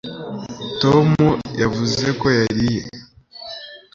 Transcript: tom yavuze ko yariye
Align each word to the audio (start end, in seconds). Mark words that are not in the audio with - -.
tom 0.81 1.07
yavuze 1.61 2.05
ko 2.19 2.27
yariye 2.37 2.81